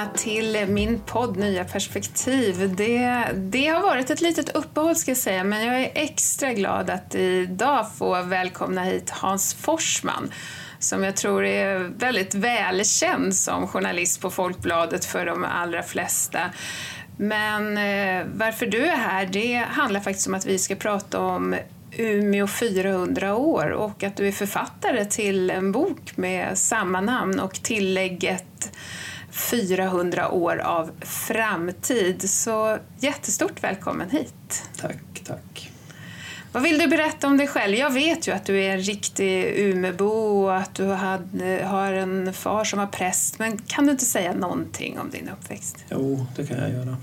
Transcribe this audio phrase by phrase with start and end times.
[0.00, 2.74] välkomna till min podd Nya perspektiv.
[2.76, 6.90] Det, det har varit ett litet uppehåll ska jag säga, men jag är extra glad
[6.90, 10.32] att idag få välkomna hit Hans Forsman
[10.78, 16.40] som jag tror är väldigt välkänd som journalist på Folkbladet för de allra flesta.
[17.16, 21.56] Men eh, varför du är här, det handlar faktiskt om att vi ska prata om
[21.92, 27.54] Umeå 400 år och att du är författare till en bok med samma namn och
[27.54, 28.44] tillägget
[29.40, 32.30] 400 år av framtid.
[32.30, 34.62] Så jättestort välkommen hit.
[34.80, 35.70] Tack, tack.
[36.52, 37.74] Vad vill du berätta om dig själv?
[37.74, 40.84] Jag vet ju att du är en riktig Umebo och att du
[41.64, 45.76] har en far som var präst, men kan du inte säga någonting om din uppväxt?
[45.90, 46.96] Jo, det kan jag göra.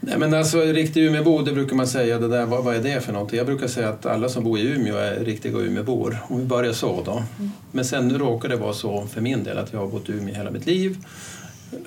[0.00, 3.00] Nej, men alltså, riktig Umeåbo, det brukar man säga, det där, vad, vad, är det
[3.00, 3.36] för någonting?
[3.36, 6.16] Jag brukar säga att alla som bor i Umeå är riktiga Umeåbor.
[6.28, 7.12] Om vi börjar så då.
[7.12, 7.50] Mm.
[7.72, 10.12] Men sen nu råkar det vara så för min del att jag har bott i
[10.12, 10.96] Umeå hela mitt liv.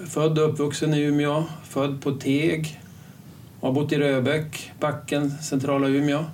[0.10, 2.82] Född och uppvuxen i Umeå, född på Teg,
[3.62, 6.26] har bott i Röbäck, Backen, centrala Umeå.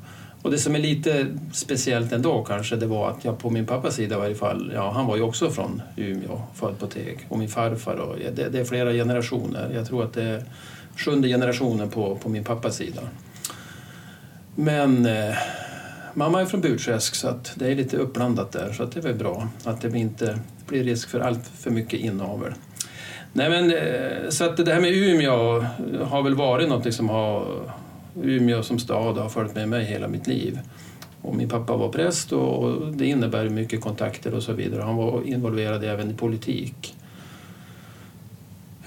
[0.42, 3.96] Och det som är lite speciellt ändå kanske, det var att jag på min pappas
[3.96, 7.26] sida i varje fall, ja han var ju också från Umeå, född på Teg.
[7.30, 9.72] Och min farfar, och det, det är flera generationer.
[9.74, 10.44] Jag tror att det är
[10.96, 13.02] sjunde generationen på, på min pappas sida.
[14.56, 15.36] Men eh,
[16.14, 19.04] mamma är från Burträsk så att det är lite uppblandat där så att det är
[19.04, 22.54] väl bra att det inte blir risk för allt för mycket inavel.
[23.34, 25.66] Nej men, eh, så att det här med Umeå
[26.04, 27.46] har väl varit något som har
[28.24, 30.60] Umeå som stad har följt med mig hela mitt liv.
[31.22, 34.82] Och min pappa var präst och det innebär mycket kontakter och så vidare.
[34.82, 36.96] Han var involverad även i politik.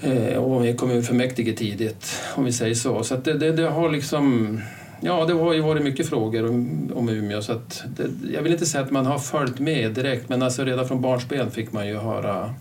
[0.01, 3.03] Eh, och i kommunfullmäktige tidigt, om vi säger så.
[3.03, 4.59] Så det, det, det, har liksom...
[5.01, 7.41] Ja, det har ju varit mycket frågor om, om Umeå.
[7.41, 10.63] Så att det, jag vill inte säga att man har följt med direkt, men alltså
[10.63, 12.53] redan från barnsben fick man ju höra,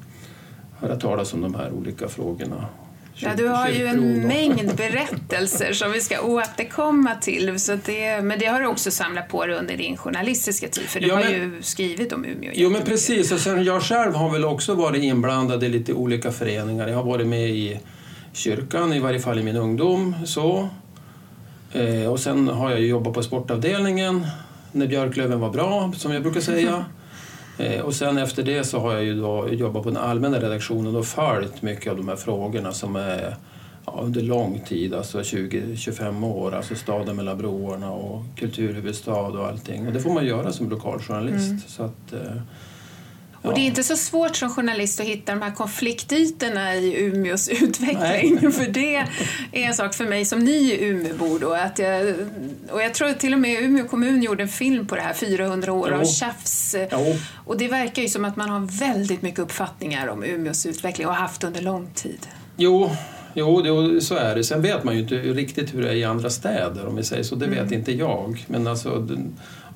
[0.79, 2.67] höra talas om de här olika frågorna.
[3.21, 7.61] Ja, du har ju en mängd berättelser som vi ska återkomma till.
[7.61, 11.01] Så det, men det har du också samlat på dig under din journalistiska tid, för
[11.01, 12.53] du ja, men, har ju skrivit om Umeå.
[12.55, 13.33] Jo, men precis.
[13.33, 16.89] Och sen jag själv har väl också varit inblandad i lite olika föreningar.
[16.89, 17.81] Jag har varit med i
[18.33, 20.15] kyrkan, i varje fall i min ungdom.
[20.27, 20.69] Så.
[21.73, 24.27] Eh, och sen har jag jobbat på sportavdelningen
[24.73, 26.85] när Björklöven var bra, som jag brukar säga.
[27.59, 30.97] Eh, och sen efter det så har jag ju då jobbat på den allmänna redaktionen
[30.97, 33.37] och följt mycket av de här frågorna som är
[33.87, 39.87] ja, under lång tid, alltså 20-25 år, alltså staden mellan broarna och kulturhuvudstad och allting.
[39.87, 41.49] Och det får man göra som lokaljournalist.
[41.49, 41.61] Mm.
[41.67, 42.43] Så att, eh,
[43.49, 47.49] och det är inte så svårt som journalist att hitta de här konfliktytorna i Umeås
[47.63, 48.39] utveckling.
[48.43, 48.53] Nej.
[48.53, 49.09] För det är
[49.53, 51.53] en sak för mig som ny Umeåbo då.
[51.53, 52.15] Att jag,
[52.71, 55.73] och jag tror till och med Umeå kommun gjorde en film på det här, 400
[55.73, 56.77] år av tjafs.
[56.93, 57.17] Jo.
[57.45, 61.15] Och det verkar ju som att man har väldigt mycket uppfattningar om Umeås utveckling och
[61.15, 62.27] har haft under lång tid.
[62.57, 62.91] Jo,
[63.35, 64.45] Jo, det, så är det.
[64.45, 67.23] Sen vet man ju inte riktigt hur det är i andra städer om vi säger
[67.23, 67.35] så.
[67.35, 67.73] Det vet mm.
[67.73, 68.45] inte jag.
[68.47, 69.09] Men alltså,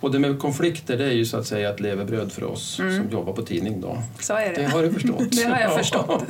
[0.02, 2.96] och det med konflikter det är ju så att säga ett levebröd för oss mm.
[2.96, 3.80] som jobbar på tidning.
[3.80, 4.02] Då.
[4.20, 4.62] Så är det.
[4.62, 5.30] Det har du förstått.
[5.30, 6.24] det har jag förstått.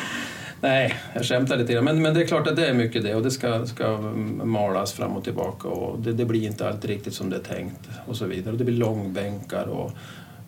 [0.60, 1.84] Nej, jag skämtar lite grann.
[1.84, 3.98] Men, men det är klart att det är mycket det och det ska, ska
[4.44, 7.80] malas fram och tillbaka och det, det blir inte alltid riktigt som det är tänkt
[8.06, 8.52] och så vidare.
[8.52, 9.92] Och det blir långbänkar och,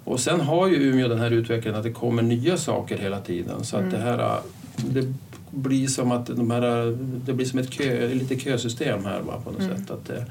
[0.04, 3.64] och sen har ju Umeå den här utvecklingen att det kommer nya saker hela tiden
[3.64, 3.94] så att mm.
[3.94, 4.40] det här
[4.76, 5.14] det
[5.50, 9.50] blir som att de här, det blir som ett kö, lite kösystem här va, på
[9.50, 9.76] något mm.
[9.76, 9.90] sätt.
[9.90, 10.24] Att det,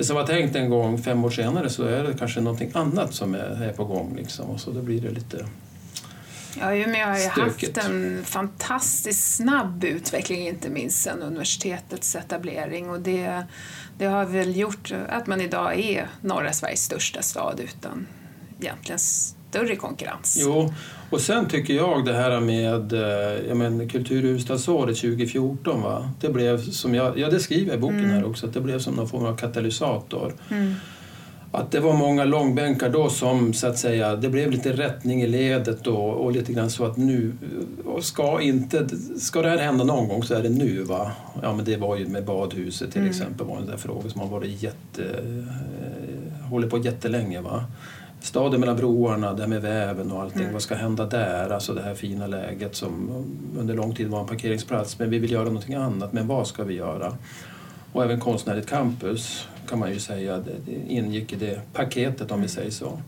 [0.00, 3.14] det som var tänkt en gång fem år senare så är det kanske någonting annat
[3.14, 4.16] som är, är på gång.
[4.16, 5.46] Liksom, och så då blir det lite
[6.60, 12.90] Ja, Umeå har ju haft en fantastiskt snabb utveckling, inte minst sedan universitetets etablering.
[12.90, 13.44] Och det,
[13.98, 18.06] det har väl gjort att man idag är norra Sveriges största stad utan
[18.60, 18.98] egentligen
[19.50, 20.38] större konkurrens.
[20.40, 20.72] Jo,
[21.10, 26.10] och sen tycker jag det här med eh, jag men, kulturhuvudstadsåret 2014, va?
[26.20, 28.10] det blev som jag, ja det skriver jag i boken mm.
[28.10, 30.32] här också, att det blev som någon form av katalysator.
[30.50, 30.74] Mm.
[31.52, 35.26] Att det var många långbänkar då som så att säga, det blev lite rättning i
[35.26, 37.32] ledet då och lite grann så att nu,
[38.00, 38.88] ska inte,
[39.18, 41.12] ska det här hända någon gång så är det nu va.
[41.42, 43.10] Ja men det var ju med badhuset till mm.
[43.10, 47.64] exempel var en där fråga som har varit jätte, eh, håller på jättelänge va
[48.20, 50.40] staden mellan broarna, det här med väven och allting.
[50.40, 50.52] Mm.
[50.52, 51.50] Vad ska hända där?
[51.50, 53.24] Alltså det här fina läget som
[53.58, 54.98] under lång tid var en parkeringsplats.
[54.98, 56.12] Men vi vill göra någonting annat.
[56.12, 57.16] Men vad ska vi göra?
[57.92, 62.48] Och även konstnärligt campus kan man ju säga det ingick i det paketet om vi
[62.48, 62.98] säger så.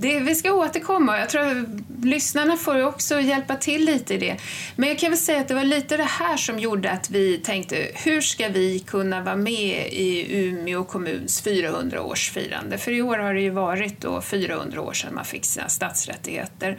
[0.00, 1.18] Det, vi ska återkomma.
[1.18, 1.56] Jag tror att
[2.04, 4.36] lyssnarna får också hjälpa till lite i det.
[4.76, 7.38] Men jag kan väl säga att det var lite det här som gjorde att vi
[7.38, 12.76] tänkte hur ska vi kunna vara med i Umeå kommuns 400-årsfirande?
[12.76, 16.78] För i år har det ju varit då 400 år sedan man fick sina stadsrättigheter.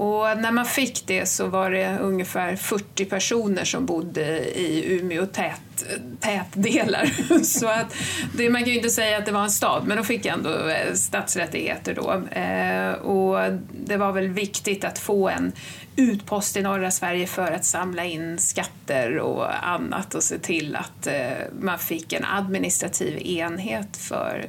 [0.00, 5.26] Och när man fick det så var det ungefär 40 personer som bodde i Umeå
[5.26, 5.84] tät,
[6.20, 7.10] tätdelar.
[7.44, 7.96] så att
[8.36, 10.68] det, man kan ju inte säga att det var en stad, men de fick ändå
[10.68, 12.38] eh, stadsrättigheter då.
[12.40, 13.52] Eh, och
[13.86, 15.52] det var väl viktigt att få en
[15.96, 21.06] utpost i norra Sverige för att samla in skatter och annat och se till att
[21.06, 21.30] eh,
[21.60, 24.46] man fick en administrativ enhet för,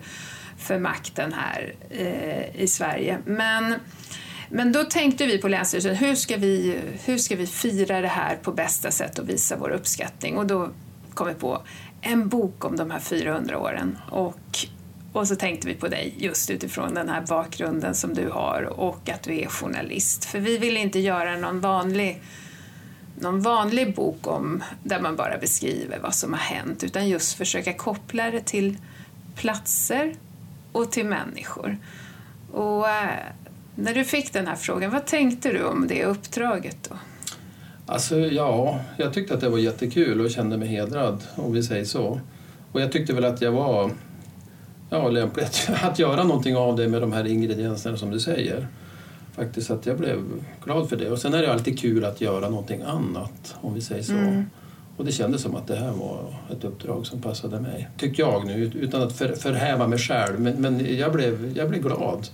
[0.57, 1.73] för makten här
[2.55, 3.17] i Sverige.
[3.25, 3.75] Men
[4.53, 8.35] men då tänkte vi på Länsstyrelsen, hur ska vi, hur ska vi fira det här
[8.35, 10.37] på bästa sätt och visa vår uppskattning?
[10.37, 10.69] Och då
[11.13, 11.61] kom vi på
[12.01, 13.97] en bok om de här 400 åren.
[14.09, 14.39] Och,
[15.13, 19.09] och så tänkte vi på dig just utifrån den här bakgrunden som du har och
[19.09, 20.25] att du är journalist.
[20.25, 22.21] För vi vill inte göra någon vanlig
[23.19, 27.73] någon vanlig bok om, där man bara beskriver vad som har hänt utan just försöka
[27.73, 28.77] koppla det till
[29.35, 30.15] platser
[30.71, 31.77] och till människor.
[32.51, 33.19] Och eh,
[33.75, 36.95] när du fick den här frågan, vad tänkte du om det uppdraget då?
[37.85, 41.85] Alltså ja, jag tyckte att det var jättekul och kände mig hedrad om vi säger
[41.85, 42.19] så.
[42.71, 43.91] Och jag tyckte väl att jag var
[44.89, 45.45] ja, lämplig
[45.83, 48.67] att göra någonting av det med de här ingredienserna som du säger.
[49.35, 50.23] Faktiskt att jag blev
[50.63, 51.09] glad för det.
[51.11, 54.13] Och sen är det alltid kul att göra någonting annat om vi säger så.
[54.13, 54.45] Mm.
[54.97, 57.89] Och det kändes som att det här var ett uppdrag som passade mig.
[57.97, 60.39] Tycker jag nu, utan att för, förhäva mig själv.
[60.39, 62.27] Men, men jag, blev, jag blev glad.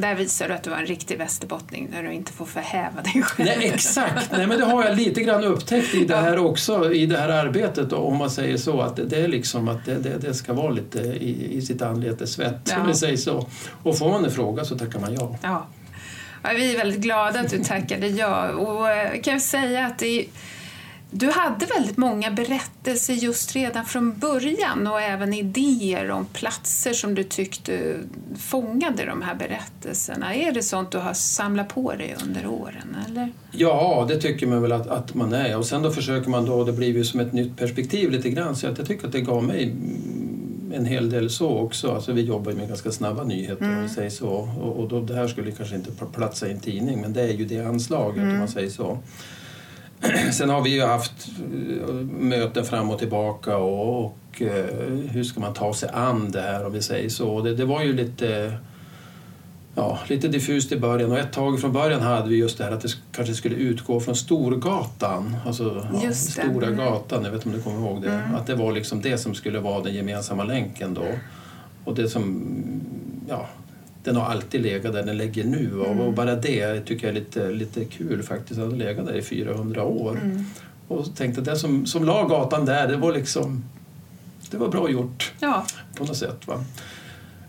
[0.00, 3.22] Där visar du att du var en riktig västerbottning när du inte får förhäva dig
[3.22, 3.48] själv.
[3.58, 7.06] Nej, exakt, Nej, men det har jag lite grann upptäckt i det här också, i
[7.06, 8.80] det här arbetet om man säger så.
[8.80, 12.32] Att det, är liksom att det, det, det ska vara lite i, i sitt anletes
[12.32, 12.80] svett, ja.
[12.80, 13.46] om vi säger så.
[13.82, 15.36] Och får man en fråga så tackar man ja.
[15.42, 15.66] ja.
[16.42, 18.48] ja vi är väldigt glada att du tackade ja.
[18.48, 20.24] Och eh, kan jag säga att det är
[21.10, 27.14] du hade väldigt många berättelser just redan från början och även idéer om platser som
[27.14, 27.94] du tyckte
[28.38, 30.34] fångade de här berättelserna.
[30.34, 32.96] Är det sånt du har samlat på dig under åren?
[33.06, 33.32] Eller?
[33.50, 35.56] Ja, det tycker man väl att, att man är.
[35.56, 38.56] Och sen då försöker man då, det blir ju som ett nytt perspektiv lite grann,
[38.56, 39.76] så jag tycker att det gav mig
[40.72, 41.92] en hel del så också.
[41.94, 43.70] Alltså vi jobbar med ganska snabba nyheter mm.
[43.70, 43.94] om vi mm.
[43.94, 44.28] säger så.
[44.60, 47.32] Och, och då, det här skulle kanske inte platsa i en tidning men det är
[47.32, 48.32] ju det anslaget mm.
[48.32, 48.98] om man säger så.
[50.32, 51.28] Sen har vi ju haft
[51.88, 54.64] eh, möten fram och tillbaka och, och eh,
[55.10, 57.40] hur ska man ta sig an det här om vi säger så.
[57.40, 58.58] Det, det, var ju lite,
[59.74, 62.72] ja, lite diffust i början och ett tag från början hade vi just det här
[62.72, 67.54] att det kanske skulle utgå från Storgatan, alltså ja, Stora gatan, jag vet inte om
[67.54, 68.12] du kommer ihåg det.
[68.12, 68.34] Mm.
[68.34, 71.06] Att det var liksom det som skulle vara den gemensamma länken då.
[71.84, 72.44] Och det som,
[73.28, 73.46] ja,
[74.08, 75.70] den har alltid legat där den ligger nu.
[75.86, 76.00] Mm.
[76.00, 78.60] Och bara det tycker jag är lite, lite kul faktiskt.
[78.60, 80.10] Den har legat där i 400 år.
[80.10, 80.44] Mm.
[80.88, 83.64] Och tänkte att det som, som la gatan där, det var liksom
[84.50, 85.66] det var bra gjort ja.
[85.96, 86.46] på något sätt.
[86.46, 86.64] Va?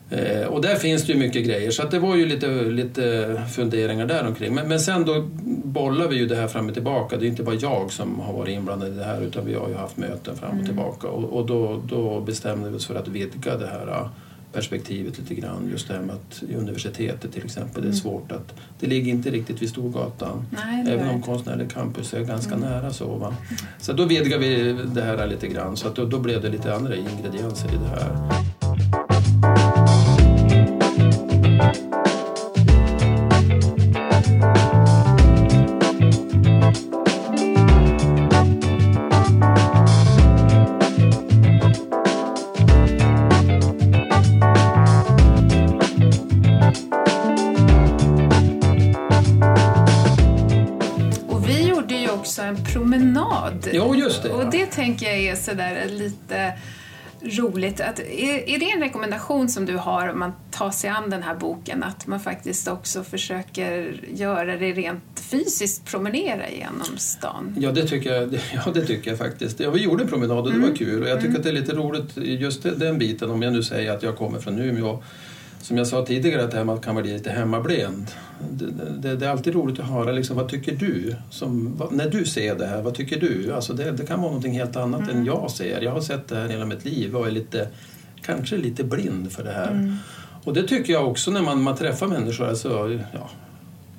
[0.09, 3.35] Eh, och där finns det ju mycket grejer så att det var ju lite, lite
[3.55, 4.55] funderingar där omkring.
[4.55, 5.29] Men, men sen då
[5.63, 7.17] bollar vi ju det här fram och tillbaka.
[7.17, 9.69] Det är inte bara jag som har varit inblandad i det här utan vi har
[9.69, 10.65] ju haft möten fram och mm.
[10.65, 11.07] tillbaka.
[11.07, 14.09] Och, och då, då bestämde vi oss för att vidga det här
[14.53, 15.69] perspektivet lite grann.
[15.71, 17.81] Just det här med att i universitetet till exempel, mm.
[17.81, 18.01] det är mm.
[18.01, 18.53] svårt att...
[18.79, 20.45] Det ligger inte riktigt vid Storgatan.
[20.51, 22.69] Nej, även om konstnärlig campus är ganska mm.
[22.69, 23.15] nära så.
[23.15, 23.35] Va?
[23.79, 26.75] Så då vidgar vi det här lite grann så att då, då blev det lite
[26.75, 28.29] andra ingredienser i det här.
[55.29, 56.53] Är sådär lite
[57.21, 57.81] roligt.
[57.81, 61.23] Att, är, är det en rekommendation som du har om man tar sig an den
[61.23, 67.55] här boken, att man faktiskt också försöker göra det rent fysiskt, promenera genom stan?
[67.59, 68.33] Ja, det tycker jag,
[68.65, 69.59] ja, det tycker jag faktiskt.
[69.59, 70.69] Ja, vi gjorde en promenad och det mm.
[70.69, 71.37] var kul och jag tycker mm.
[71.37, 74.39] att det är lite roligt just den biten, om jag nu säger att jag kommer
[74.39, 75.03] från Umeå
[75.61, 78.11] som jag sa tidigare, att man kan bli lite hemmablind.
[78.51, 78.65] Det,
[78.99, 81.15] det, det, är alltid roligt att höra liksom, vad tycker du?
[81.29, 83.53] Som, vad, när du ser det här, vad tycker du?
[83.53, 85.17] Alltså det, det kan vara något helt annat mm.
[85.17, 85.81] än jag ser.
[85.81, 87.67] Jag har sett det här hela mitt liv och är lite,
[88.21, 89.71] kanske lite blind för det här.
[89.71, 89.95] Mm.
[90.43, 93.29] Och det tycker jag också när man, man träffar människor, alltså, ja,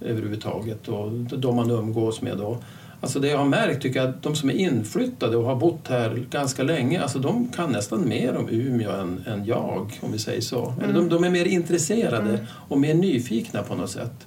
[0.01, 2.39] överhuvudtaget, och de man umgås med.
[2.39, 2.59] Då,
[3.01, 5.89] Alltså det jag har märkt tycker jag att de som är inflyttade och har bott
[5.89, 10.19] här ganska länge, alltså de kan nästan mer om Umeå än, än jag, om vi
[10.19, 10.75] säger så.
[10.83, 10.95] Mm.
[10.95, 12.47] De, de, är mer intresserade mm.
[12.69, 14.27] och mer nyfikna på något sätt.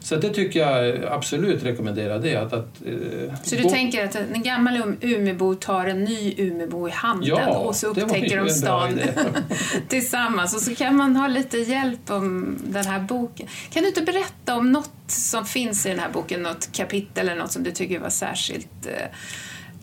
[0.00, 2.36] Så det tycker jag absolut rekommenderar det.
[2.36, 6.88] Att, att, eh, så du tänker att en gammal um- Umebo tar en ny Umebo
[6.88, 9.00] i handen ja, och så upptäcker de stan
[9.88, 13.46] tillsammans och så kan man ha lite hjälp om den här boken.
[13.70, 17.42] Kan du inte berätta om något som finns i den här boken, något kapitel eller
[17.42, 19.16] något som du tycker var särskilt eh,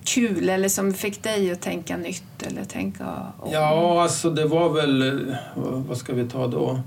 [0.06, 2.44] kul eller som fick dig att tänka nytt?
[2.44, 3.06] Eller tänka
[3.40, 3.52] om...
[3.52, 6.82] Ja, alltså det var väl, vad ska vi ta då?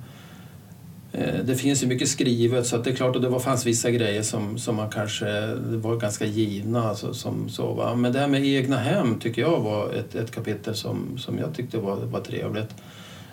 [1.13, 3.67] Eh, det finns ju mycket skrivet så att det är klart att det var, fanns
[3.67, 6.89] vissa grejer som, som man kanske var ganska givna.
[6.89, 7.95] Alltså, som, så, va?
[7.95, 11.55] Men det här med egna hem tycker jag var ett, ett kapitel som, som jag
[11.55, 12.75] tyckte var, var trevligt.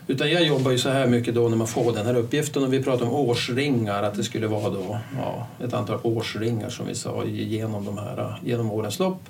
[0.10, 2.74] Utan jag jobbar ju så här mycket då när man får den här uppgiften och
[2.74, 6.96] vi pratar om årsringar, att det skulle vara då, ja, ett antal årsringar som vi
[6.96, 9.22] sa genom, de här, genom årens lopp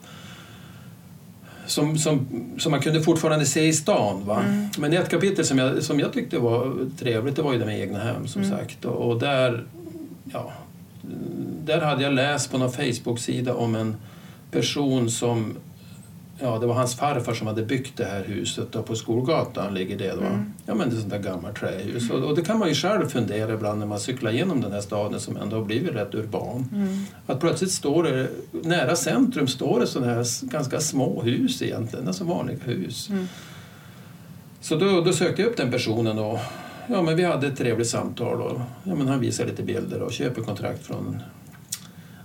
[1.68, 4.26] som, som, som man kunde fortfarande se i stan.
[4.26, 4.44] Va?
[4.44, 4.70] Mm.
[4.78, 7.80] Men ett kapitel som jag, som jag tyckte var trevligt det var ju det med
[7.80, 8.58] egna hem som mm.
[8.58, 8.86] sagt.
[8.86, 9.66] Och, och, där,
[10.34, 10.52] ja,
[11.66, 13.96] där hade jag läst på någon Facebook-sida om en
[14.52, 15.56] person som
[16.40, 19.98] ja, det var hans farfar som hade byggt det här huset och på Skolgatan ligger
[19.98, 20.12] det.
[20.12, 20.22] Då.
[20.22, 20.54] Mm.
[20.66, 22.10] Ja, men det är sånt där gammalt trähus.
[22.10, 24.82] Och, och, det kan man ju själv fundera ibland när man cyklar genom den här
[24.82, 26.70] staden som ändå har blivit rätt urban.
[26.74, 27.04] Mm.
[27.26, 32.24] Att plötsligt står det, nära centrum står det sådana här ganska små hus egentligen, alltså
[32.24, 33.10] vanliga hus.
[33.10, 33.28] Mm.
[34.62, 36.40] Så då, då sökte jag upp den personen och
[36.88, 38.42] ja, men vi hade ett trevligt samtal.
[38.42, 41.22] Och, ja, men han visade lite bilder och köpekontrakt från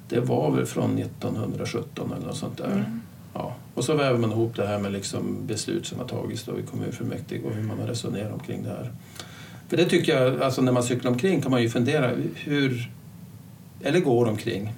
[0.08, 2.72] det var väl från 1917 eller något sånt där.
[2.72, 3.00] Mm.
[3.34, 3.54] Ja.
[3.82, 6.62] Och så väver man ihop det här med liksom beslut som har tagits då i
[6.62, 8.92] kommunfullmäktige och hur man har resonerat omkring det här.
[9.68, 12.90] För det tycker jag, alltså när man cyklar omkring kan man ju fundera hur,
[13.82, 14.72] eller går omkring.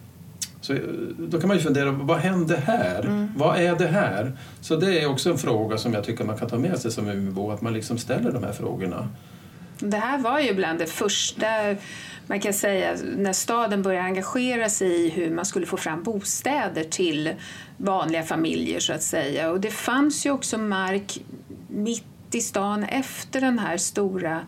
[0.61, 0.77] Så
[1.19, 3.01] då kan man ju fundera, vad hände här?
[3.01, 3.29] Mm.
[3.37, 4.33] Vad är det här?
[4.61, 7.09] Så det är också en fråga som jag tycker man kan ta med sig som
[7.09, 9.09] Umeåbo, att man liksom ställer de här frågorna.
[9.79, 11.47] Det här var ju bland det första
[12.27, 16.85] man kan säga när staden började engagera sig i hur man skulle få fram bostäder
[16.85, 17.35] till
[17.77, 19.51] vanliga familjer så att säga.
[19.51, 21.19] Och det fanns ju också mark
[21.69, 22.05] mitt
[22.35, 24.41] i stan efter den här stora,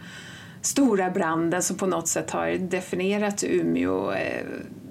[0.61, 4.13] stora branden som på något sätt har definierat Umeå.
[4.13, 4.45] Eh,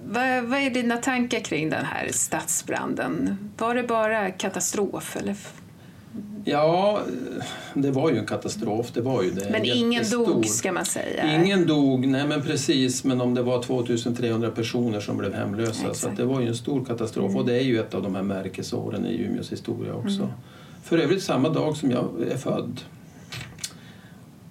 [0.07, 3.37] vad, vad är dina tankar kring den här stadsbranden?
[3.57, 5.15] Var det bara katastrof?
[5.15, 5.35] Eller?
[6.47, 7.01] Ja,
[7.73, 8.91] det var ju en katastrof.
[8.93, 9.49] Det var ju det.
[9.51, 11.43] Men ingen dog ska man säga?
[11.43, 13.03] Ingen dog, nej men precis.
[13.03, 15.71] Men om det var 2300 personer som blev hemlösa.
[15.81, 15.97] Exakt.
[15.97, 17.29] Så det var ju en stor katastrof.
[17.29, 17.37] Mm.
[17.37, 20.21] Och det är ju ett av de här märkesåren i Umeås historia också.
[20.21, 20.29] Mm.
[20.83, 22.81] För övrigt samma dag som jag är född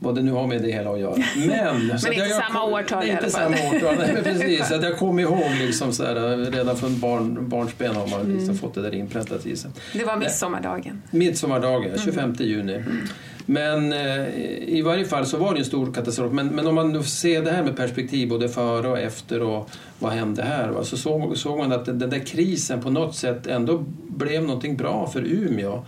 [0.04, 1.14] vad det nu har med det hela att göra.
[1.36, 3.52] Men, men inte jag, samma årtal i alla fall.
[3.52, 4.70] Inte samma årtal, nej, precis.
[4.72, 8.58] Att jag kommer ihåg liksom så här, redan från barn, barnsben har man liksom mm.
[8.58, 9.70] fått det där inpräntat i sig.
[9.92, 11.02] Det var midsommardagen.
[11.10, 12.36] Midsommardagen, 25 mm.
[12.38, 12.74] juni.
[12.74, 13.06] Mm.
[13.46, 14.28] Men eh,
[14.68, 16.32] i varje fall så var det en stor katastrof.
[16.32, 20.12] Men, men om man ser det här med perspektiv både före och efter och vad
[20.12, 20.68] hände här?
[20.68, 20.84] Va?
[20.84, 25.06] Så såg, såg man att den där krisen på något sätt ändå blev någonting bra
[25.06, 25.84] för Umeå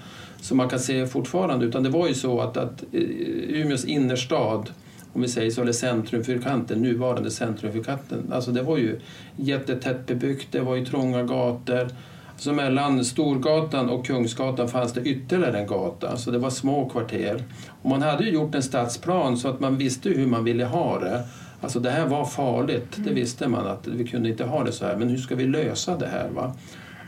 [0.46, 1.66] som man kan se fortfarande.
[1.66, 3.00] Utan det var ju så att, att eh,
[3.48, 4.70] Umeås innerstad,
[5.12, 9.00] om vi säger så, eller centrumfyrkanten, nuvarande centrumfyrkanten, alltså det var ju
[9.36, 11.88] jättetätt bebyggt, det var ju trånga gator.
[12.36, 17.44] Så mellan Storgatan och Kungsgatan fanns det ytterligare en gata, så det var små kvarter.
[17.82, 20.98] Och man hade ju gjort en stadsplan så att man visste hur man ville ha
[20.98, 21.22] det.
[21.60, 23.14] Alltså det här var farligt, det mm.
[23.14, 25.96] visste man att vi kunde inte ha det så här, men hur ska vi lösa
[25.96, 26.28] det här?
[26.28, 26.54] Va?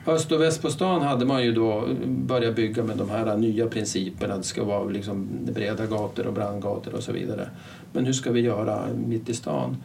[0.08, 3.66] Öst och väst på stan hade man ju då börjat bygga med de här nya
[3.66, 4.36] principerna.
[4.36, 7.48] Det ska vara liksom breda gator och brandgator och så vidare.
[7.92, 9.76] Men hur ska vi göra mitt i stan?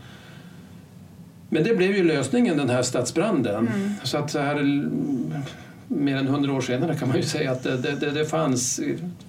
[1.49, 3.67] Men det blev ju lösningen, den här stadsbranden.
[3.67, 3.91] Mm.
[4.03, 4.89] Så att så här,
[5.95, 8.79] mer än hundra år senare kan man ju säga att det, det, det fanns,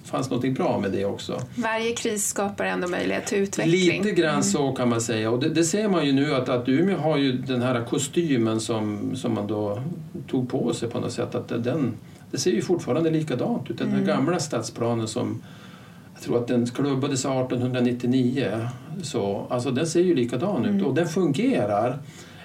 [0.03, 1.41] fanns något bra med det också.
[1.55, 4.03] Varje kris skapar ändå möjlighet till utveckling.
[4.03, 4.43] Lite grann mm.
[4.43, 5.31] så kan man säga.
[5.31, 8.59] Och det, det, ser man ju nu att, att Umeå har ju den här kostymen
[8.59, 9.81] som, som man då
[10.27, 11.35] tog på sig på något sätt.
[11.35, 11.93] Att den,
[12.31, 13.77] det ser ju fortfarande likadant ut.
[13.77, 14.05] Den mm.
[14.05, 15.41] gamla stadsplanen som
[16.13, 18.67] jag tror att den klubbades 1899.
[19.03, 20.77] Så, alltså den ser ju likadan mm.
[20.77, 21.99] ut och den fungerar.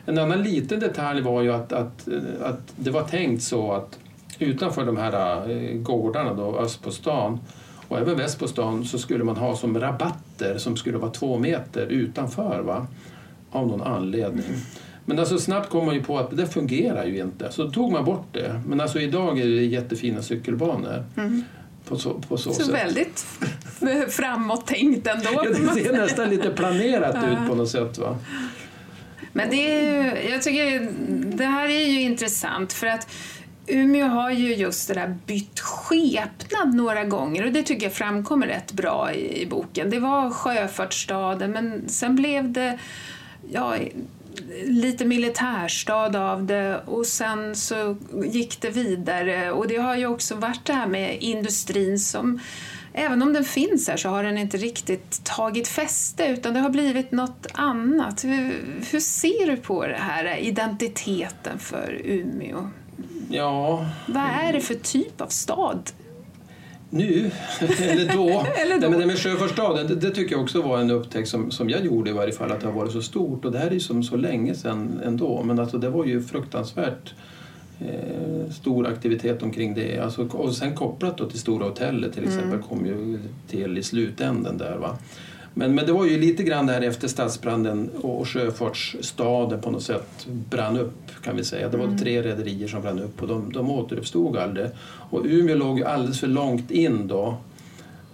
[0.07, 2.09] En annan liten detalj var ju att, att,
[2.43, 3.99] att det var tänkt så att
[4.43, 7.39] utanför de här eh, gårdarna då, öst på stan
[7.89, 11.39] och även väst på stan så skulle man ha som rabatter som skulle vara två
[11.39, 12.87] meter utanför va?
[13.51, 14.45] av någon anledning.
[15.05, 17.93] Men alltså snabbt kom man ju på att det fungerar ju inte, så då tog
[17.93, 18.63] man bort det.
[18.67, 21.05] Men alltså idag är det jättefina cykelbanor.
[21.17, 21.45] Mm.
[21.89, 23.27] På så, på så, så väldigt
[24.09, 25.29] framåt tänkt ändå.
[25.33, 27.99] ja, det ser nästan lite planerat ut på något sätt.
[27.99, 28.19] Va?
[29.33, 30.93] Men det, är, jag tycker,
[31.37, 33.09] det här är ju intressant för att
[33.67, 38.47] Umeå har ju just det där bytt skepnad några gånger och det tycker jag framkommer
[38.47, 39.91] rätt bra i, i boken.
[39.91, 42.79] Det var sjöfartsstaden men sen blev det
[43.53, 43.75] ja,
[44.65, 49.53] lite militärstad av det och sen så gick det vidare.
[49.53, 52.41] Och det har ju också varit det här med industrin som
[52.93, 56.71] Även om den finns här så har den inte riktigt tagit fäste utan det har
[56.71, 58.25] blivit något annat.
[58.25, 58.55] Hur,
[58.91, 62.69] hur ser du på det här identiteten för Umeå?
[63.31, 63.87] Ja...
[64.07, 65.91] Vad är det för typ av stad?
[66.91, 67.31] Nu,
[67.81, 68.29] eller då.
[68.63, 68.81] eller då.
[68.81, 71.71] Nej, men det med sjöfartsstaden, det, det, tycker jag också var en upptäckt som, som
[71.71, 73.45] jag gjorde i varje fall, att det har varit så stort.
[73.45, 76.23] Och det här är ju som så länge sedan ändå, men alltså det var ju
[76.23, 77.15] fruktansvärt
[77.81, 79.99] eh, stor aktivitet omkring det.
[79.99, 82.63] Alltså, och sen kopplat då till Stora hotellet till exempel mm.
[82.63, 83.19] kom ju
[83.49, 84.77] till i slutänden där.
[84.77, 84.99] Va?
[85.55, 90.27] Men, men det var ju lite grann där efter stadsbranden och sjöfartsstaden på något sätt
[90.51, 91.69] brann upp kan vi säga.
[91.69, 91.99] Det var mm.
[91.99, 94.67] tre rederier som brann upp och de, de återuppstod aldrig.
[94.85, 97.37] Och Umeå låg alldeles för långt in då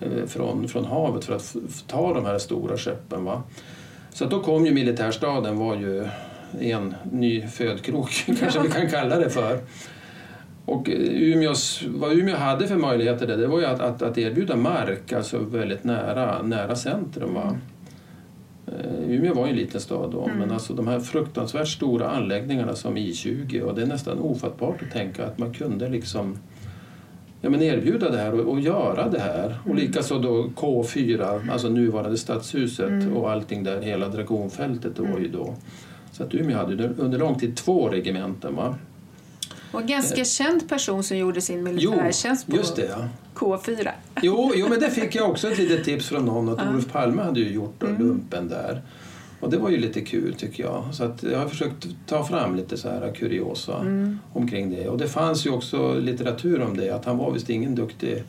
[0.00, 3.24] eh, från, från havet för att ta de här stora skeppen.
[3.24, 3.42] Va?
[4.12, 6.08] Så då kom ju militärstaden var ju
[6.60, 9.58] en ny födkrok, kanske vi kan kalla det för.
[10.66, 14.56] Och Umeås, vad Umeå hade för möjligheter där, det var ju att, att, att erbjuda
[14.56, 17.34] mark alltså väldigt nära, nära centrum.
[17.34, 17.42] Va?
[18.66, 19.10] Mm.
[19.10, 20.38] Umeå var ju en liten stad då, mm.
[20.38, 24.90] men alltså de här fruktansvärt stora anläggningarna som I20 och det är nästan ofattbart att
[24.90, 26.38] tänka att man kunde liksom
[27.40, 29.46] ja, men erbjuda det här och, och göra det här.
[29.46, 29.58] Mm.
[29.64, 33.16] Och likaså då K4, alltså nuvarande stadshuset mm.
[33.16, 35.54] och allting där, hela Dragonfältet var ju då.
[36.12, 38.56] Så att Umeå hade under lång tid två regementen.
[38.56, 38.74] Va?
[39.72, 43.08] Och en ganska känd person som gjorde sin militärtjänst på just det, ja.
[43.34, 43.90] K4.
[44.22, 47.22] Jo, jo, men det fick jag också ett litet tips från någon att Olof Palme
[47.22, 48.02] hade ju gjort då, mm.
[48.02, 48.82] lumpen där.
[49.40, 50.84] Och det var ju lite kul tycker jag.
[50.92, 54.18] Så att jag har försökt ta fram lite så här kuriosa mm.
[54.32, 54.88] omkring det.
[54.88, 58.24] Och det fanns ju också litteratur om det, att han var visst ingen duktig,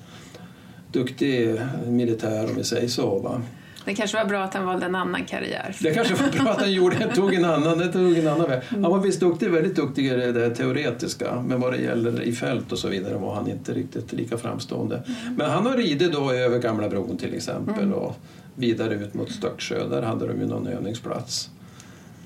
[0.91, 3.19] duktig militär om vi säger så.
[3.19, 3.41] Va?
[3.87, 5.75] Det kanske var bra att han valde en annan karriär.
[5.79, 8.61] Det kanske var bra att han gjorde, tog en annan, tog en annan väg.
[8.69, 12.71] Han var visst duktig, väldigt duktig i det teoretiska men vad det gäller i fält
[12.71, 14.95] och så vidare var han inte riktigt lika framstående.
[14.95, 15.35] Mm.
[15.35, 17.93] Men han har ridit då över Gamla bron till exempel mm.
[17.93, 18.15] och
[18.55, 19.87] vidare ut mot Stöcksjö.
[19.89, 21.49] Där hade de ju någon övningsplats.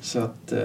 [0.01, 0.51] Så att...
[0.51, 0.59] Eh,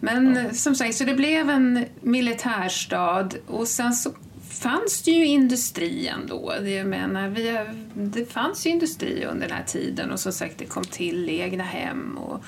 [0.00, 0.54] men ja.
[0.54, 4.10] som sagt, så det blev en militärstad och sen så
[4.54, 6.54] fanns det ju industri ändå.
[6.64, 7.58] Jag menar, vi,
[7.94, 11.64] det fanns ju industri under den här tiden och som sagt det kom till egna
[11.64, 12.44] hem och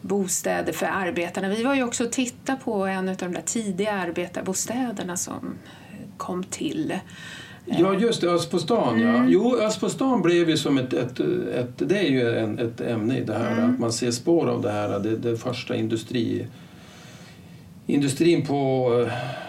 [0.00, 1.48] bostäder för arbetarna.
[1.48, 5.54] Vi var ju också och tittade på en av de där tidiga arbetarbostäderna som
[6.16, 6.94] kom till.
[7.64, 9.00] Ja, just det, Öst på stan.
[9.00, 9.14] Mm.
[9.14, 9.24] Ja.
[9.28, 11.20] Jo, Öst på stan blev ju som ett, ett,
[11.54, 13.74] ett, det är ju en, ett ämne i det här, mm.
[13.74, 16.46] att man ser spår av det här, det, det första industri
[17.88, 18.92] industrin på,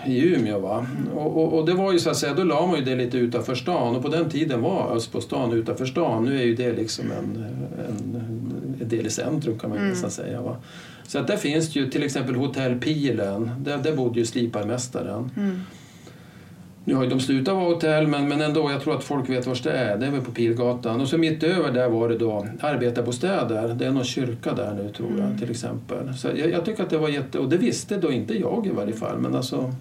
[0.05, 0.59] eh, i Umeå.
[0.59, 0.87] Va?
[1.15, 3.17] Och, och, och, det var ju så att säga, då la man ju det lite
[3.17, 6.25] utanför stan och på den tiden var Öst på stan utanför stan.
[6.25, 7.45] Nu är ju det liksom en,
[7.87, 8.21] en,
[8.81, 9.89] en del i centrum kan man mm.
[9.89, 10.41] nästan säga.
[10.41, 10.57] Va?
[11.07, 15.31] Så att där finns ju till exempel Hotell Pilen, där, där bodde ju sliparmästaren.
[15.37, 15.61] Mm.
[16.89, 19.47] Nu har ju de slutat vara hotell, men, men ändå, jag tror att folk vet
[19.47, 19.97] var det är.
[19.97, 21.01] Det är väl på Pilgatan.
[21.01, 23.67] Och så mitt över där var det då arbetarbostäder.
[23.67, 25.39] Det är någon kyrka där nu tror jag, mm.
[25.39, 26.13] till exempel.
[26.17, 27.39] Så jag, jag, tycker att det var jätte...
[27.39, 29.73] Och det visste då inte jag i varje fall, men alltså...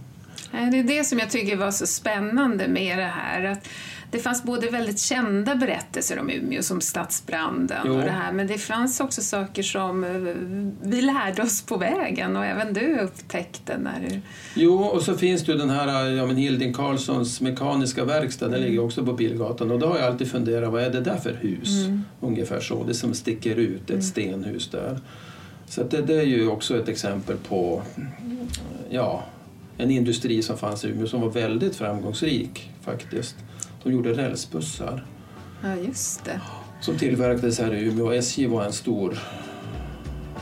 [0.51, 3.45] Det är det som jag tycker var så spännande med det här.
[3.45, 3.69] Att
[4.11, 8.59] det fanns både väldigt kända berättelser om Umeå som stadsbranden och det här, men det
[8.59, 10.11] fanns också saker som eh,
[10.83, 14.21] vi lärde oss på vägen och även du upptäckte när du...
[14.55, 18.55] Jo, och så finns det ju den här ja, men Hilding Carlssons mekaniska verkstad, den
[18.55, 18.69] mm.
[18.69, 21.33] ligger också på Pilgatan och då har jag alltid funderat, vad är det där för
[21.33, 21.85] hus?
[21.85, 22.05] Mm.
[22.21, 24.03] Ungefär så, det som sticker ut, ett mm.
[24.03, 25.01] stenhus där.
[25.67, 27.83] Så det, det är ju också ett exempel på
[28.91, 29.25] ja,
[29.77, 33.37] en industri som fanns i Umeå som var väldigt framgångsrik faktiskt.
[33.83, 35.05] De gjorde rälsbussar.
[35.63, 36.41] Ja, just det.
[36.81, 38.13] Som tillverkades här i Umeå.
[38.13, 39.19] SJ var en stor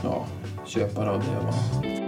[0.03, 0.25] ja,
[0.65, 1.45] köpare av det.
[1.45, 2.06] Va?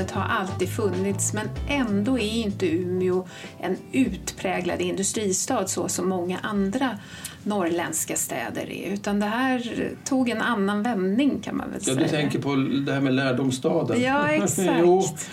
[0.00, 3.26] Industrikunnandet har alltid funnits men ändå är inte Umeå
[3.60, 6.98] en utpräglad industristad så som många andra
[7.44, 8.92] norrländska städer är.
[8.92, 12.06] Utan det här tog en annan vändning kan man väl ja, säga.
[12.06, 14.02] Du tänker på det här med lärdomsstaden?
[14.02, 15.30] Ja, exakt.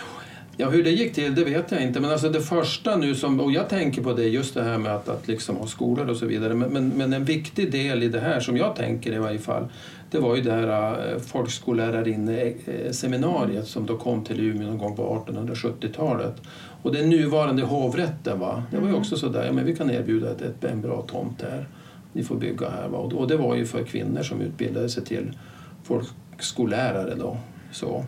[0.60, 2.00] Ja, hur det gick till det vet jag inte.
[2.00, 4.96] Men alltså det första nu som, och jag tänker på det, just det här med
[4.96, 6.54] att, att liksom ha skolor och så vidare.
[6.54, 9.68] Men, men, men, en viktig del i det här, som jag tänker i varje fall,
[10.12, 15.26] det var ju det här äh, folkskollärarseminariet som då kom till Umeå någon gång på
[15.28, 16.42] 1870-talet.
[16.82, 18.64] Och den nuvarande hovrätten, va?
[18.72, 19.02] det var ju mm.
[19.02, 21.68] också sådär, ja men vi kan erbjuda ett, ett, en bra tomt här.
[22.14, 22.88] Ni får bygga här.
[22.88, 22.98] Va?
[22.98, 25.38] Och det var ju för kvinnor som utbildade sig till
[25.84, 27.38] folkskollärare då.
[27.72, 28.06] Så.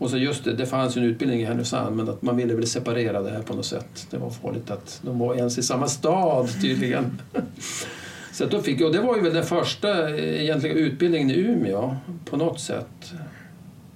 [0.00, 2.54] Och så just det, det fanns ju en utbildning i Härnösand men att man ville
[2.54, 4.06] väl separera det här på något sätt.
[4.10, 7.18] Det var farligt att de var ens i samma stad tydligen.
[8.32, 12.36] så då fick, och det var ju väl den första egentliga utbildningen i Umeå på
[12.36, 13.12] något sätt,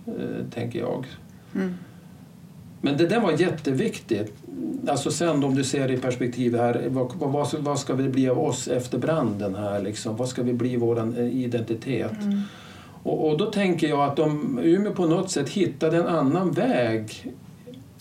[0.06, 1.06] eh, tänker jag.
[1.54, 1.74] Mm.
[2.80, 4.32] Men det där var jätteviktigt.
[4.88, 8.38] Alltså sen om du ser i perspektiv här, vad, vad, vad ska vi bli av
[8.38, 10.16] oss efter branden här liksom?
[10.16, 12.22] Vad ska vi bli vår identitet?
[12.22, 12.40] Mm.
[13.04, 17.32] Och, och, då tänker jag att de, Umeå på något sätt hittade en annan väg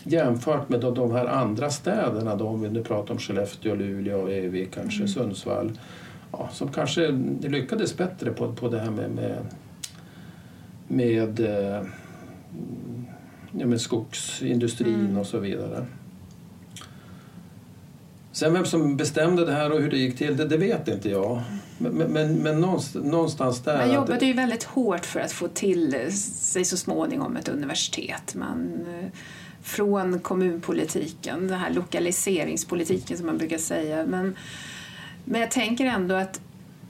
[0.03, 4.27] jämfört med de, de här andra städerna, då, om vi nu pratar om Skellefteå, Luleå,
[4.27, 5.07] Evik, kanske mm.
[5.07, 5.71] Sundsvall,
[6.31, 7.07] ja, som kanske
[7.41, 9.37] lyckades bättre på, på det här med, med,
[10.87, 11.83] med, eh,
[13.51, 15.17] ja, med skogsindustrin mm.
[15.17, 15.85] och så vidare.
[18.33, 21.09] Sen vem som bestämde det här och hur det gick till, det, det vet inte
[21.09, 21.41] jag.
[21.77, 22.61] Men, men, men
[22.93, 23.77] någonstans, där...
[23.77, 28.35] Man jobbade ju väldigt hårt för att få till sig så småningom ett universitet.
[28.35, 29.09] Man, eh,
[29.61, 34.05] från kommunpolitiken, den här lokaliseringspolitiken som man brukar säga.
[34.05, 34.35] Men,
[35.25, 36.41] men jag tänker ändå att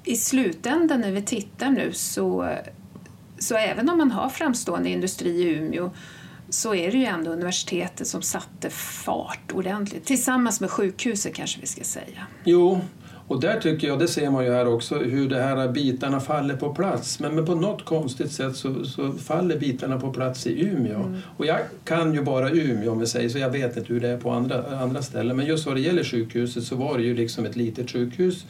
[0.04, 2.56] i slutändan när vi tittar nu så,
[3.40, 5.92] så även om man har framstående industri i Umeå
[6.50, 10.06] så är det ju ändå universitetet som satte fart ordentligt.
[10.06, 12.28] Tillsammans med sjukhuset kanske vi ska säga.
[12.44, 12.82] Jo,
[13.28, 16.56] och där tycker jag, det ser man ju här också, hur de här bitarna faller
[16.56, 17.20] på plats.
[17.20, 21.04] Men, men på något konstigt sätt så, så faller bitarna på plats i Umeå.
[21.04, 21.18] Mm.
[21.38, 24.10] Och jag kan ju bara Umeå om vi säger så, jag vet inte hur det
[24.10, 25.38] är på andra, andra ställen.
[25.38, 28.46] Men just vad det gäller sjukhuset så var det ju liksom ett litet sjukhus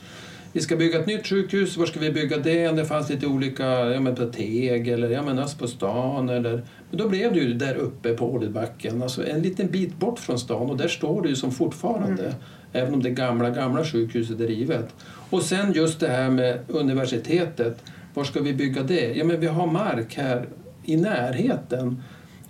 [0.54, 2.68] vi ska bygga ett nytt sjukhus, var ska vi bygga det?
[2.68, 6.64] Det fanns lite olika, ja men på Teg eller ja men öst på stan eller...
[6.90, 10.40] Men då blev det ju där uppe på Ålidbacken, alltså en liten bit bort från
[10.40, 12.24] stan och där står det ju som fortfarande.
[12.24, 12.36] Mm.
[12.74, 14.96] Även om det gamla, gamla sjukhuset är rivet.
[15.30, 19.14] Och sen just det här med universitetet, var ska vi bygga det?
[19.14, 20.48] Ja men vi har mark här
[20.84, 22.04] i närheten.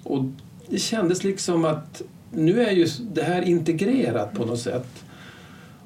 [0.03, 0.23] Och
[0.69, 5.02] det kändes liksom att nu är ju det här integrerat på något sätt.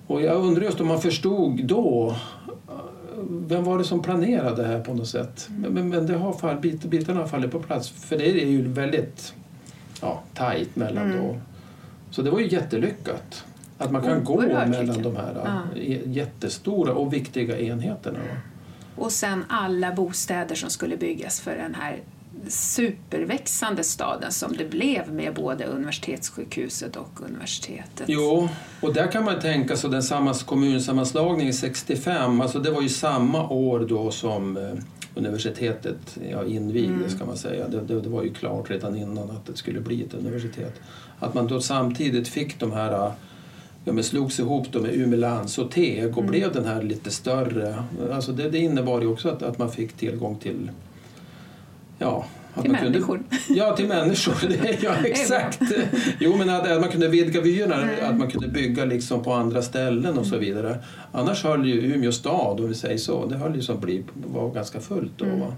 [0.08, 2.16] Och jag undrar just om man förstod då
[3.30, 5.50] vem var det som planerade det här på något sätt?
[5.50, 8.46] Men, men, men det har fall, bit, bitarna har fallit på plats för det är
[8.46, 9.34] ju väldigt
[10.02, 11.18] ja, tajt mellan mm.
[11.18, 11.36] då.
[12.12, 13.46] Så det var ju jättelyckat.
[13.78, 15.82] Att man kan gå mellan de här ja.
[16.06, 18.20] jättestora och viktiga enheterna.
[18.96, 22.00] Och sen alla bostäder som skulle byggas för den här
[22.50, 28.06] superväxande staden som det blev med både universitetssjukhuset och universitetet.
[28.08, 28.50] Jo,
[28.82, 33.80] och där kan man tänka sig den kommunsammanslagningen 65, alltså det var ju samma år
[33.80, 34.74] då som eh,
[35.16, 37.18] universitetet ja, invigdes mm.
[37.18, 37.68] kan man säga.
[37.68, 40.74] Det, det, det, var ju klart redan innan att det skulle bli ett universitet.
[41.20, 43.12] Att man då samtidigt fick de här
[43.84, 46.32] ja, men slogs ihop då med Umelands och Teg och mm.
[46.32, 47.84] blev den här lite större.
[48.12, 50.72] Alltså det, det innebar ju också att, att man fick tillgång till
[52.00, 52.26] Ja,
[52.62, 53.18] till människor.
[53.18, 54.36] Kunde, ja, till människor.
[54.82, 55.62] ja, exakt.
[56.20, 57.96] Jo, men att, att, man kunde vidga vyerna, mm.
[58.10, 60.46] att man kunde bygga liksom på andra ställen och så mm.
[60.46, 60.78] vidare.
[61.12, 64.52] Annars höll ju Umeå stad, om vi säger så, det höll ju som bli, var
[64.52, 65.26] ganska fullt då.
[65.26, 65.52] Mm.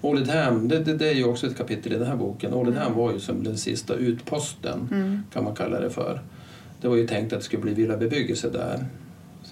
[0.00, 2.54] Ålidhem, det, det, det, är ju också ett kapitel i den här boken.
[2.54, 2.98] Ålidhem mm.
[2.98, 5.22] var ju som den sista utposten, mm.
[5.32, 6.20] kan man kalla det för.
[6.80, 8.86] Det var ju tänkt att det skulle bli villabebyggelse där.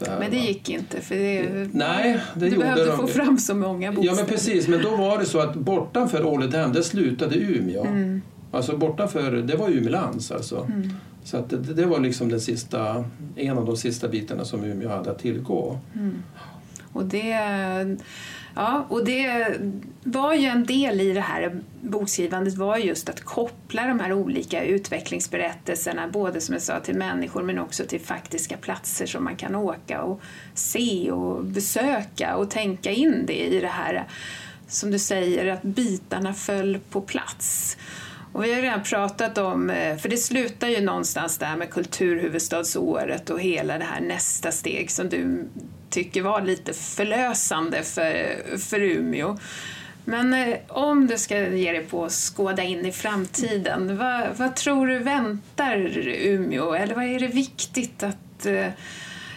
[0.06, 2.96] Här, men det gick inte för det, Nej, det du behövde de.
[2.98, 4.08] få fram så många bostäder.
[4.08, 7.84] Ja men precis, men då var det så att bortanför Ålidhem, där slutade Umeå.
[7.84, 8.22] Mm.
[8.52, 10.66] Alltså bortanför, det var Umelands alltså.
[10.68, 10.90] Mm.
[11.24, 13.04] Så att det, det, var liksom den sista,
[13.36, 15.78] en av de sista bitarna som Umeå hade att tillgå.
[15.94, 16.22] Mm.
[16.92, 17.32] Och det
[18.54, 19.56] Ja, och det
[20.02, 24.64] var ju en del i det här bokskrivandet var just att koppla de här olika
[24.64, 29.54] utvecklingsberättelserna både som jag sa till människor men också till faktiska platser som man kan
[29.54, 30.20] åka och
[30.54, 34.04] se och besöka och tänka in det i det här
[34.68, 37.76] som du säger att bitarna föll på plats.
[38.32, 43.30] Och vi har redan pratat om, eh, för det slutar ju någonstans där med kulturhuvudstadsåret
[43.30, 45.48] och hela det här nästa steg som du
[45.90, 49.38] tycker var lite förlösande för, för Umeå.
[50.04, 54.56] Men eh, om du ska ge dig på att skåda in i framtiden, vad, vad
[54.56, 56.72] tror du väntar Umeå?
[56.72, 58.66] Eller vad är det viktigt att, eh,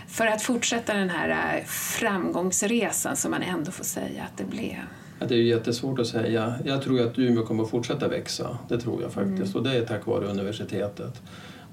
[0.07, 4.77] för att fortsätta den här framgångsresan som man ändå får säga att det blev?
[5.19, 6.53] Ja, det är jättesvårt att säga.
[6.65, 8.57] Jag tror att Umeå kommer att fortsätta växa.
[8.69, 9.55] Det tror jag faktiskt.
[9.55, 9.55] Mm.
[9.55, 11.21] Och det är tack vare universitetet.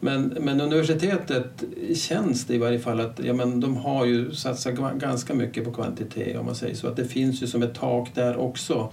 [0.01, 4.75] Men, men universitetet känns det i varje fall att ja, men de har ju satsat
[4.99, 6.89] ganska mycket på kvantitet om man säger så.
[6.89, 8.93] Att det finns ju som ett tak där också.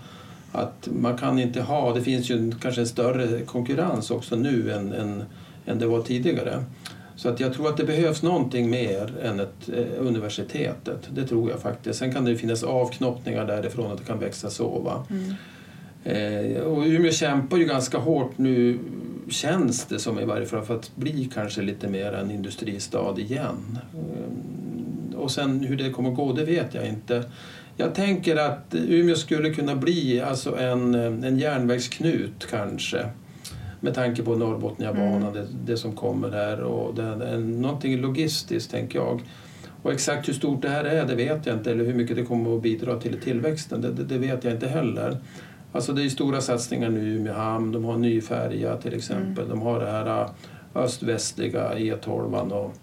[0.52, 4.94] Att man kan inte ha, det finns ju kanske en större konkurrens också nu än,
[4.94, 5.24] än,
[5.66, 6.64] än det var tidigare.
[7.16, 11.10] Så att jag tror att det behövs någonting mer än ett eh, universitetet.
[11.16, 12.00] Det tror jag faktiskt.
[12.00, 14.80] Sen kan det finnas avknoppningar därifrån att det kan växa så.
[14.80, 15.06] Va?
[15.10, 15.34] Mm.
[16.04, 18.80] Eh, och Umeå kämpar ju ganska hårt nu,
[19.30, 23.80] känns det som i varje fall, för att bli kanske lite mer en industristad igen.
[23.94, 27.24] Eh, och sen hur det kommer att gå, det vet jag inte.
[27.78, 33.10] Jag tänker att Umeå skulle kunna bli alltså en, en järnvägsknut kanske
[33.80, 35.34] med tanke på Norrbotniabanan, mm.
[35.34, 39.22] det, det, som kommer där och det, någonting logistiskt tänker jag.
[39.82, 42.24] Och exakt hur stort det här är det vet jag inte eller hur mycket det
[42.24, 45.18] kommer att bidra till tillväxten det, det vet jag inte heller.
[45.72, 49.46] Alltså det är stora satsningar nu i Umeå hamn, de har ny färja till exempel,
[49.46, 49.50] mm.
[49.50, 50.30] de har det här äh,
[50.76, 52.74] öst-västliga E12 och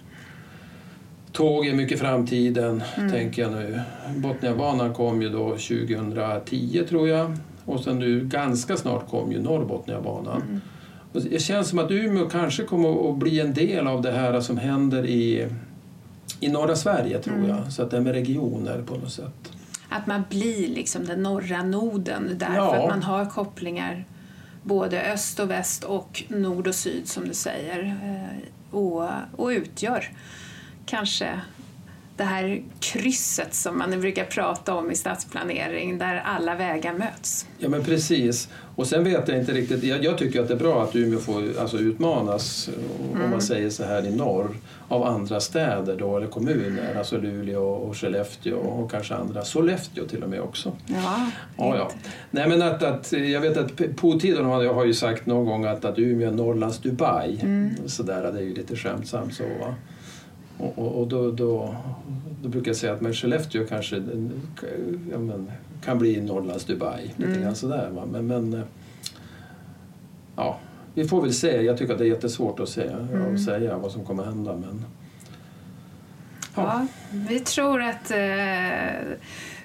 [1.34, 3.10] Tåg är mycket framtiden, mm.
[3.10, 3.80] tänker jag nu.
[4.16, 7.36] Botniabanan kom ju då 2010 tror jag.
[7.64, 10.42] Och sen nu ganska snart kom ju Norrbotniabanan.
[10.42, 10.60] Mm.
[11.12, 14.58] Det känns som att Umeå kanske kommer att bli en del av det här som
[14.58, 15.48] händer i,
[16.40, 17.48] i norra Sverige tror mm.
[17.48, 17.72] jag.
[17.72, 19.52] Så att det är med regioner på något sätt.
[19.88, 22.82] Att man blir liksom den norra noden därför ja.
[22.82, 24.04] att man har kopplingar
[24.62, 30.10] både öst och väst och nord och syd som du säger eh, och, och utgör
[30.86, 31.40] kanske
[32.16, 37.46] det här krysset som man brukar prata om i stadsplanering där alla vägar möts.
[37.58, 38.48] Ja men precis.
[38.76, 41.18] Och sen vet jag inte riktigt, jag, jag tycker att det är bra att Umeå
[41.18, 43.24] får alltså, utmanas, mm.
[43.24, 44.56] om man säger så här i norr,
[44.88, 50.22] av andra städer då, eller kommuner, alltså Luleå och Skellefteå och kanske andra, Sollefteå till
[50.22, 50.72] och med också.
[50.86, 51.90] Ja, ja, ja.
[52.30, 55.84] Nej men att, att, jag vet att Potiden har, har ju sagt någon gång att,
[55.84, 57.70] att Umeå är Norrlands Dubai, mm.
[57.86, 59.74] så där, det är ju lite skämtsamt så va.
[60.64, 61.74] Och, och, och då, då,
[62.42, 63.96] då, brukar jag säga att men Skellefteå kanske
[65.10, 65.50] ja, men,
[65.84, 67.10] kan bli Norrlands Dubai.
[67.16, 67.42] Lite mm.
[67.42, 68.02] grann sådär, va?
[68.12, 68.62] Men, men
[70.36, 70.58] ja,
[70.94, 71.62] vi får väl se.
[71.62, 73.34] Jag tycker att det är jättesvårt att, se, mm.
[73.34, 74.52] att säga vad som kommer hända.
[74.56, 74.84] Men,
[76.54, 76.62] ja.
[76.62, 79.14] ja vi tror att eh,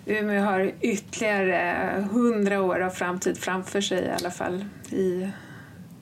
[0.05, 5.29] Umeå har ytterligare hundra år av framtid framför sig i alla fall i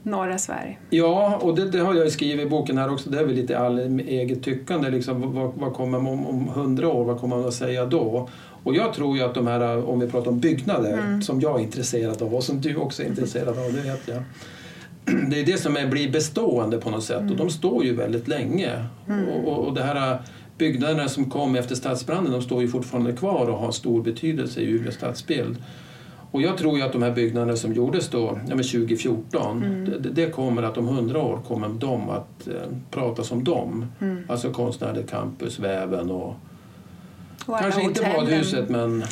[0.07, 0.77] norra Sverige.
[0.89, 3.09] Ja, och det, det, har jag skrivit i boken här också.
[3.09, 4.89] Det är väl lite all eget tyckande.
[4.89, 8.29] Liksom, vad, vad kommer man om hundra år, vad kommer man att säga då?
[8.63, 11.21] Och jag tror ju att de här, om vi pratar om byggnader, mm.
[11.21, 14.23] som jag är intresserad av och som du också är intresserad av, det vet jag.
[15.29, 17.31] Det är det som är, blir bestående på något sätt mm.
[17.31, 18.85] och de står ju väldigt länge.
[19.07, 19.29] Mm.
[19.29, 20.21] Och, och, och det här
[20.57, 24.69] byggnaderna som kom efter stadsbranden, de står ju fortfarande kvar och har stor betydelse i
[24.69, 25.57] Umeå stadsbild.
[26.31, 29.85] Och jag tror ju att de här byggnaderna som gjordes då, ja, 2014, mm.
[29.85, 32.53] det, det, kommer att om hundra år kommer de att eh,
[32.91, 33.85] prata som dem.
[33.99, 34.23] Mm.
[34.29, 36.35] Alltså konstnärligt campus, väven och,
[37.45, 39.03] och kanske inte badhuset men...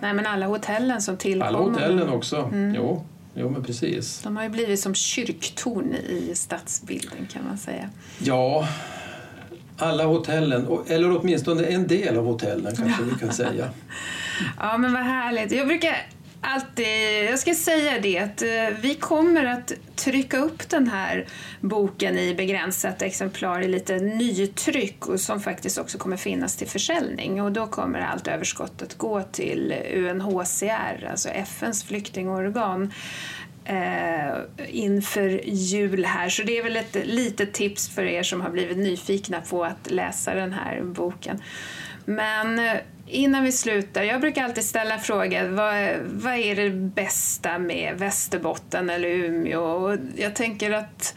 [0.00, 1.46] Nej men alla hotellen som tillkommer.
[1.46, 2.74] Alla hotellen också, mm.
[2.74, 3.04] jo.
[3.34, 4.22] Jo, men precis.
[4.22, 7.90] De har ju blivit som kyrktorn i stadsbilden kan man säga.
[8.18, 8.68] Ja,
[9.78, 13.70] alla hotellen, eller åtminstone en del av hotellen kanske vi kan säga.
[14.58, 15.52] ja, men vad härligt.
[15.52, 15.96] Jag brukar
[16.40, 21.26] alltid, jag ska säga det att eh, vi kommer att trycka upp den här
[21.60, 27.42] boken i begränsat exemplar i lite nytryck och som faktiskt också kommer finnas till försäljning
[27.42, 32.92] och då kommer allt överskottet gå till UNHCR, alltså FNs flyktingorgan
[33.64, 36.28] eh, inför jul här.
[36.28, 39.90] Så det är väl ett litet tips för er som har blivit nyfikna på att
[39.90, 41.42] läsa den här boken.
[42.04, 42.76] Men eh,
[43.10, 48.90] innan vi slutar, jag brukar alltid ställa frågan vad, vad är det bästa med Västerbotten
[48.90, 49.62] eller Umeå?
[49.62, 51.14] Och jag tänker att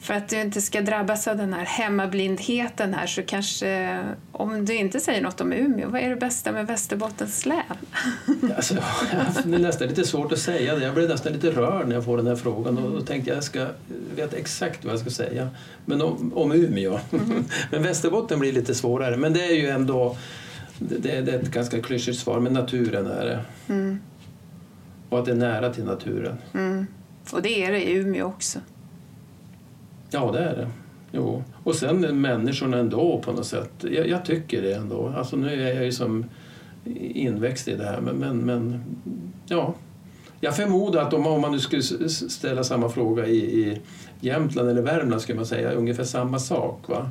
[0.00, 4.00] för att du inte ska drabbas av den här hemmablindheten här så kanske,
[4.32, 7.62] om du inte säger något om Umeå, vad är det bästa med Västerbottens län?
[8.56, 8.74] Alltså,
[9.44, 10.84] det är nästan lite svårt att säga det.
[10.84, 13.38] Jag blir nästan lite rörd när jag får den här frågan och då tänkte jag
[13.38, 13.66] att jag ska
[14.16, 15.48] veta exakt vad jag ska säga.
[15.84, 16.98] Men om, om Umeå.
[17.12, 17.44] Mm.
[17.70, 19.16] Men Västerbotten blir lite svårare.
[19.16, 20.16] Men det är ju ändå
[20.80, 23.40] det, det, är ett ganska klyschigt svar, men naturen är det.
[23.68, 24.00] Mm.
[25.08, 26.36] Och att det är nära till naturen.
[26.54, 26.86] Mm.
[27.32, 28.58] Och det är det i Umeå också.
[30.10, 30.68] Ja, det är det.
[31.12, 31.44] Jo.
[31.64, 33.72] Och sen människorna ändå på något sätt.
[33.80, 35.14] Jag, jag, tycker det ändå.
[35.16, 36.24] Alltså nu är jag ju som
[37.14, 38.84] inväxt i det här men, men, men
[39.46, 39.74] ja.
[40.40, 43.80] Jag förmodar att om, om man nu skulle ställa samma fråga i, i
[44.20, 46.88] Jämtland eller Värmland skulle man säga ungefär samma sak.
[46.88, 47.10] Va?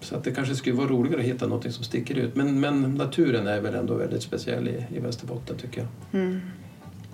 [0.00, 2.36] Så att det kanske skulle vara roligare att hitta något som sticker ut.
[2.36, 6.20] Men, men naturen är väl ändå väldigt speciell i, i Västerbotten tycker jag.
[6.20, 6.40] Mm.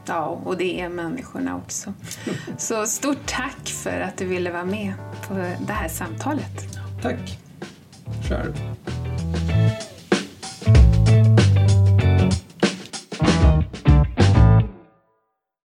[0.06, 1.92] Ja, och det är människorna också.
[2.58, 4.92] Så stort tack för att du ville vara med
[5.28, 5.34] på
[5.66, 6.78] det här samtalet.
[7.02, 7.38] Tack
[8.28, 8.52] själv.